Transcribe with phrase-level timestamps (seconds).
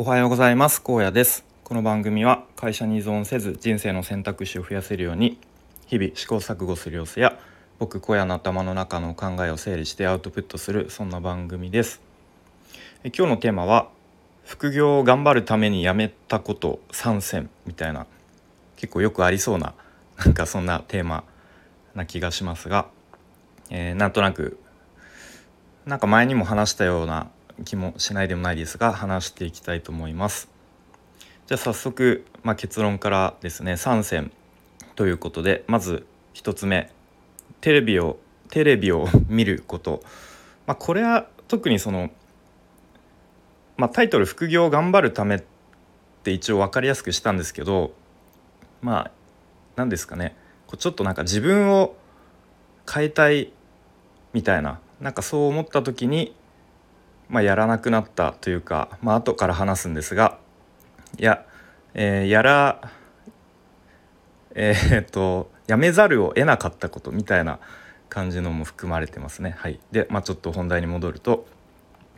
[0.00, 0.80] おはようございます。
[0.80, 1.44] 高野です。
[1.64, 5.40] この番組は会社に依存せず人生の選択肢を増やせるように
[5.88, 7.36] 日々試行錯誤する様子や
[7.80, 12.00] 僕荒野の頭の中の考えを整理してアウトプットするそんな番組です。
[13.02, 13.88] え今日のテーマは
[14.44, 18.06] 副業を頑張るためにやめたこと参戦みたいな
[18.76, 19.74] 結構よくありそうな
[20.16, 21.24] なんかそんなテーマ
[21.96, 22.86] な気がしますが、
[23.68, 24.60] えー、なんとなく
[25.86, 27.32] なんか前にも話したような
[27.64, 30.48] 気もしないでもないですが話していきたいと思います。
[31.46, 34.32] じゃあ早速、まあ、結論からですね3選
[34.96, 36.92] ということでまず1つ目
[37.62, 38.18] テレビを
[38.50, 40.02] テレビを見ること、
[40.66, 42.10] まあ、これは特にその、
[43.78, 45.42] まあ、タイトル「副業を頑張るため」っ
[46.22, 47.92] て一応分かりやすくしたんですけど
[48.82, 49.10] まあ
[49.76, 50.36] 何ですかね
[50.76, 51.96] ちょっとなんか自分を
[52.92, 53.52] 変えたい
[54.34, 56.34] みたいななんかそう思った時に
[57.28, 60.38] まあ、やらなくなったというか、まあ後から話すんですが
[61.18, 61.44] いや、
[61.94, 62.90] えー、やら
[64.54, 67.60] えー、っとやめざるを得なかったことみたいな
[68.08, 69.54] 感じのも含まれてますね。
[69.58, 71.46] はい、で、まあ、ちょっと本題に戻ると、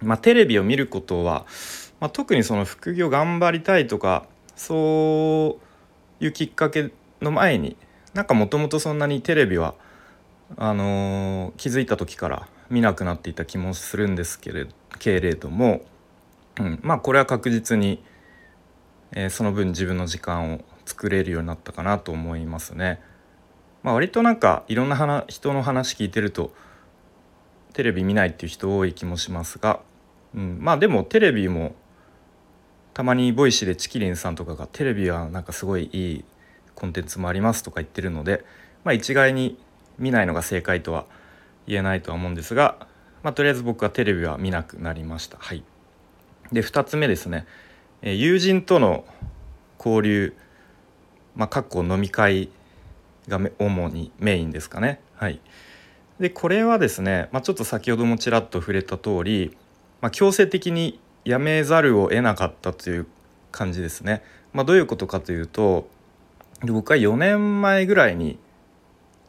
[0.03, 1.45] まあ、テレビを見ることは、
[1.99, 4.25] まあ、特にその副業頑張りたいとか
[4.57, 5.59] そ
[6.21, 7.77] ういうきっかけの前に
[8.15, 9.75] なんかもともとそんなにテレビは
[10.57, 14.67] あのー、気づいた時から見なくなっていた気もするんですけれ
[14.99, 15.83] けれども、
[16.59, 18.03] うん、まあこれは確実に、
[19.13, 23.01] えー、その分自分の時間を作れるようになったかなと思いますね。
[23.83, 26.53] まあ、割となんかいろんな話人の話聞いてると
[27.73, 29.81] テレビ見ないっていう人多い気もしますが、
[30.35, 31.75] うん、まあでもテレビも
[32.93, 36.25] たまに Voicy でちきりんさんとかがテレビはなんかすごいいい
[36.75, 38.45] コンテンツもありますとか言ってるので、
[38.85, 39.59] まあ、一概に
[39.99, 41.07] 見ないのが正解とは
[41.71, 42.87] 言えないとは思うんですが、
[43.23, 45.39] まあ、とりあえず僕はテレビは見なくなりました。
[45.39, 45.65] はい、
[46.53, 47.47] で2つ目ですね、
[48.03, 49.05] え友人との
[49.79, 50.35] 交流、
[51.37, 52.51] まあ、かっこ飲み会
[53.29, 55.01] が主にメインですかね。
[55.15, 55.41] はい、
[56.19, 59.57] でこれはですね、まあ、ちょっと先ほどもちらっと触れた通り、
[60.01, 63.07] まあ、強制的にやめざるを得なかったという
[63.53, 64.23] 感じですね。
[64.53, 65.89] まあ、どういうことかというと
[66.63, 68.39] 僕は4年前ぐらいに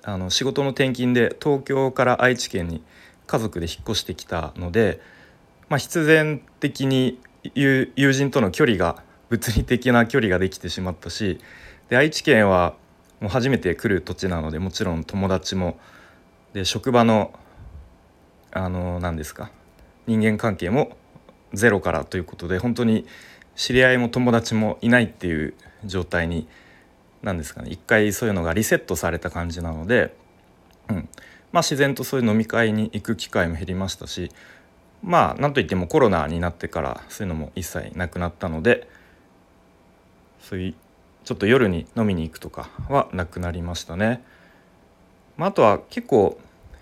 [0.03, 2.83] あの仕事の転勤で東京から愛知県に
[3.27, 4.99] 家族で引っ越してきたので、
[5.69, 7.19] まあ、必然的に
[7.55, 11.39] 友人との距離が物理的な距離ができてしまったし
[11.89, 12.75] で愛知県は
[13.19, 15.77] もう初めて来る土地なのでもちろん友達も
[16.53, 17.33] で職場の
[18.53, 19.49] あの何ですか
[20.07, 20.97] 人間関係も
[21.53, 23.05] ゼロからということで本当に
[23.55, 25.53] 知り合いも友達もいないっていう
[25.85, 26.47] 状態に
[27.23, 27.69] なんですかね。
[27.69, 30.15] 一回そういうのがリセットされた感じなので、
[30.89, 31.09] うん。
[31.51, 34.31] まあ、自然とそういう飲み会に行く機会も減りましたし
[35.03, 38.87] まあなんといってもコロナになってからそういうのも一切なくなったので
[40.39, 40.75] そういう
[41.23, 44.23] ちょっと夜に飲みに行くとかはなくなりましたね。
[45.37, 46.39] まあ、あとは結構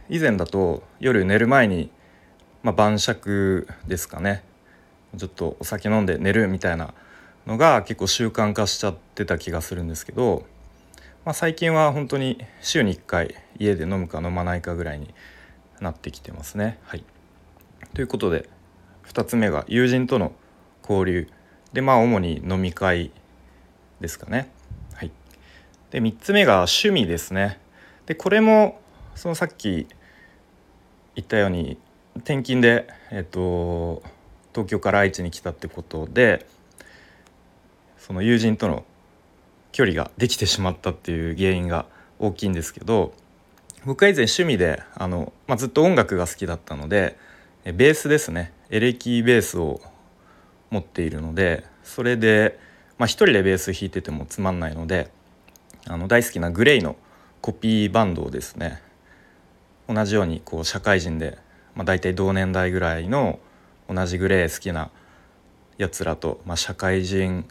[0.08, 1.92] 以前だと夜寝る前に、
[2.64, 4.44] まあ、晩酌ですかね。
[5.18, 6.94] ちょっとお酒飲んで寝るみたいな
[7.46, 10.46] のが結構習慣化しちゃってた気がするんですけど、
[11.26, 15.14] まあ、最近は本当に週に1回家で飲むか飲まないかぐらいに
[15.80, 16.80] なってきてますね。
[16.84, 17.04] はい、
[17.94, 18.50] ということで
[19.08, 20.34] 2つ目が友人との
[20.82, 21.28] 交流
[21.74, 23.12] でまあ主に飲み会
[24.00, 24.50] ですかね。
[24.94, 25.12] はい、
[25.92, 27.60] で3つ目が趣味ですね。
[28.06, 28.80] でこれも
[29.16, 29.88] そのさっき
[31.16, 31.78] 言ったように
[32.16, 34.02] 転勤で、えっと、
[34.54, 36.48] 東京から愛知に来たってことで
[38.00, 38.84] その友人との
[39.72, 41.86] 距離ができてしまったっていう原因が
[42.18, 43.14] 大きいんですけど
[43.86, 47.18] 僕は以前趣味であの、まあ、ずっと音楽が好きだったので
[47.64, 48.54] ベースですね。
[48.70, 49.82] エレキベースを
[50.70, 52.60] 持っているのでそれで、
[52.98, 55.10] まあ、一人でベース弾いててもつまんないので
[55.88, 56.96] あの大好きなグレイの
[57.42, 58.82] コピーバンドをですね
[59.88, 61.40] 同じようにこう社会人で、
[61.74, 63.40] まあ、大体同年代ぐらいの
[63.90, 64.92] 同じグレー好きな
[65.80, 67.46] やつらと、まあ、社会人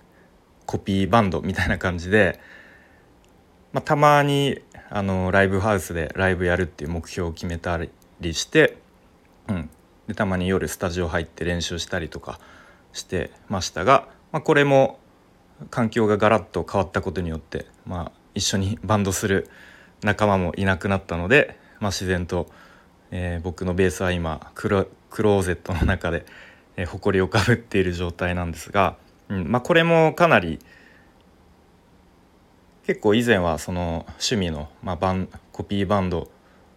[0.68, 2.38] コピーバンドみたいな感じで、
[3.72, 4.60] まあ、たまに
[4.90, 7.80] あのライブハウスでライブやるっていう目標を決めた
[8.20, 8.76] りして、
[9.48, 9.70] うん、
[10.08, 12.38] でたまに夜スタジオ入って練習したりとか
[12.92, 14.98] してましたが、まあ、これも
[15.70, 19.48] 環境がガラッと変わったことによって、まあ、一緒にバンドする
[20.02, 22.46] 仲間もいなくなったので、まあ、自然と、
[23.10, 26.26] えー、僕のベースは今クローゼットの中で、
[26.76, 28.98] えー、埃をかぶっている状態なんですが。
[29.28, 30.58] うんまあ、これもかなり
[32.86, 36.30] 結構以前はその趣味の、まあ、バンコピーバンド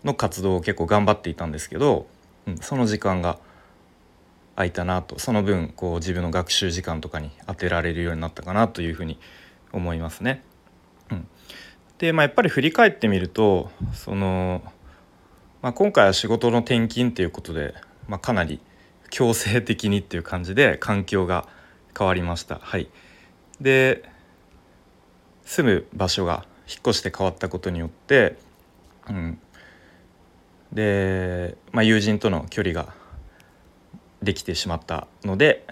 [0.04, 2.08] の活動を結構頑張っていたんですけど、
[2.48, 3.40] うん、その時間が
[4.56, 9.20] 空いたなとその分こう自分の学習時間とかに当てられるようになったかなというふうに
[9.72, 10.44] 思いますね。
[11.12, 11.28] うん、
[11.98, 14.62] で、まあ、やっぱり振り返ってみるとその、
[15.62, 17.74] まあ、今回は仕事の転勤っていうことで、
[18.10, 18.60] まあ、かなり
[19.10, 21.48] 強制的にっていう感じで環境が
[21.98, 22.60] 変わりました。
[22.62, 22.90] はい、
[23.60, 24.04] で
[25.46, 28.38] 住む場所が引っ越して変わったことによって、
[29.10, 29.40] うん、
[30.72, 32.94] で、まあ、友人との距離が
[34.22, 35.66] できてしまったので、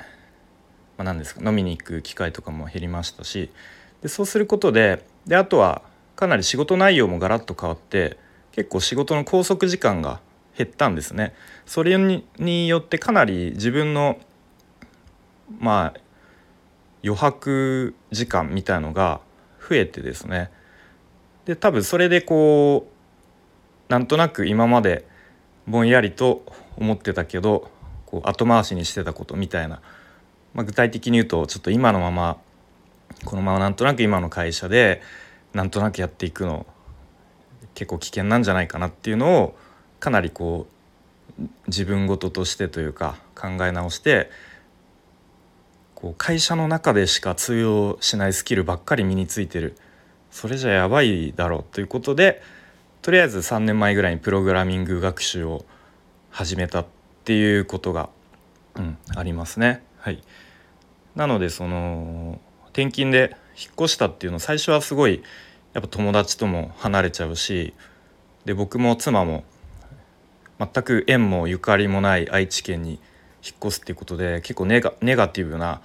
[0.98, 3.52] まあ、何ですか飲みに行く機会とかも減りましたし
[4.02, 5.84] でそうすることでであとは
[6.16, 8.18] かなり仕事内容もガラッと変わって
[8.52, 10.20] 結構仕事の拘束時間が
[10.58, 11.34] 減ったんですね。
[11.66, 14.20] それによってかなり自分の
[15.60, 16.00] まあ
[17.04, 19.22] 余白時間みたいのが
[19.70, 20.52] 増えてですね。
[21.46, 25.08] で多分それでこうなんとなく今まで
[25.68, 26.44] ぼんやりと
[26.78, 27.72] 思ってたけど
[28.06, 29.82] こう後回しにしてたことみたいな、
[30.54, 32.38] まあ、具体的に言うとちょっと今のまま
[33.26, 35.02] このままなんとなく今の会社で
[35.54, 36.66] なんとなくやっていくの
[37.74, 39.58] 結構危険なんじゃないかなっていうのを
[40.00, 40.68] かなりこ
[41.40, 44.30] う自分事としてというか考え直して
[46.02, 49.76] こう会社の中でしか通用しないスキルばっかり身についてる
[50.32, 52.42] それじゃやばいだろうということで
[53.02, 55.66] とりあえず3年前ぐらいにプログラミング学習を
[56.30, 56.86] 始めたっ
[57.26, 58.10] ていうことが、
[58.76, 59.84] うん、ありますね。
[60.00, 60.22] はい、
[61.16, 65.24] なのでその転勤で引っ越したっていうの最初はすごい
[65.74, 67.74] やっぱ友達とも離れちゃうし
[68.46, 69.44] で僕も妻も
[70.60, 73.00] 全く縁もゆかりもない愛知県に
[73.44, 75.82] 引っ越すっていうことで結構ネガネガティブな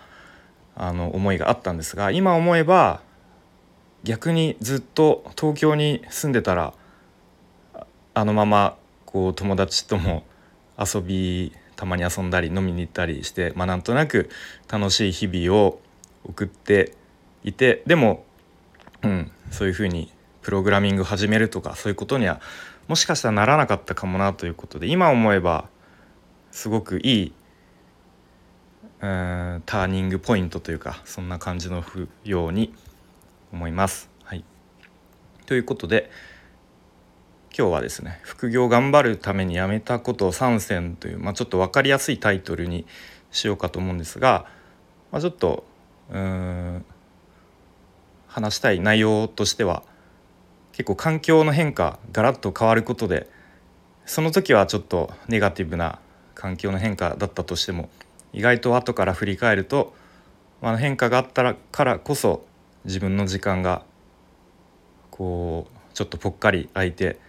[0.76, 3.00] あの思いがあったんですが今思えば
[4.02, 6.74] 逆にずっと東京に住んでたら
[8.12, 10.24] あのままこう友達とも
[10.78, 14.30] 遊びたまに遊んだり飲みに行ったりして、まあ、なんとなく
[14.68, 15.80] 楽しい日々を
[16.24, 16.94] 送って
[17.42, 18.24] いてでも、
[19.02, 20.10] うん、そういうふうに
[20.42, 22.40] プログラミング始めるとかそういうことには
[22.88, 25.68] もしかしたらならなかったかもなということで今思えば
[26.50, 27.32] すごくいい
[29.04, 29.06] う
[29.58, 31.84] んターニングポイントというかそんな感じの
[32.24, 32.72] ように
[33.52, 34.08] 思います。
[34.22, 34.44] はい、
[35.44, 36.10] ということで
[37.56, 42.86] 今日はですね副業頑張るためにやめたことを3選という、まあ、ちょっと分かりやすいタイトルに
[43.30, 44.46] しようかと思うんですが、
[45.12, 45.64] まあ、ちょっと
[46.10, 46.84] うん
[48.26, 49.82] 話したい内容としては
[50.72, 53.28] 結構環境の変化ガラッと変わることで
[54.06, 55.98] その時はちょっとネガティブな
[56.34, 57.90] 環境の変化だったとしても
[58.34, 59.94] 意外と後から振り返ると、
[60.60, 62.44] まあ、変化があったらからこそ
[62.84, 63.84] 自分の時間が
[65.10, 67.20] こうちょっとぽっかり空いて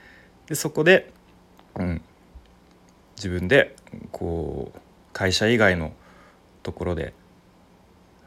[0.47, 1.13] でそこで、
[1.75, 2.01] うん、
[3.15, 3.75] 自分で
[4.11, 4.79] こう
[5.13, 5.93] 会社以外の
[6.63, 7.13] ところで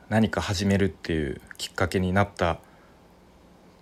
[0.09, 2.61] 何か始めるっていうきっかけになった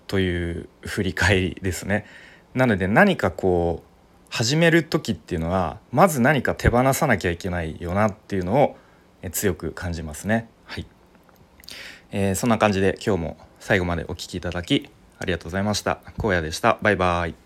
[0.07, 2.07] という振り返りですね。
[2.55, 8.77] なので何かこう始める時っていうのはまず何か手放さなきゃいけないよなっていうのを
[9.31, 10.49] 強く感じますね。
[10.65, 10.87] はい、
[12.11, 14.89] えー、そんな感じで今日も最後までお聴きいただき
[15.19, 16.01] ありがとうございました。
[16.19, 16.79] 荒野でした。
[16.83, 17.46] バイバイ。